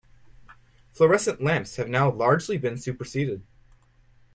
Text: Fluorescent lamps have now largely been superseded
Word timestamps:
Fluorescent 0.93 1.43
lamps 1.43 1.75
have 1.75 1.87
now 1.87 2.09
largely 2.11 2.57
been 2.57 2.75
superseded 2.75 3.43